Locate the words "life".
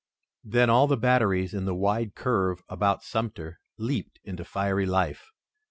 4.87-5.29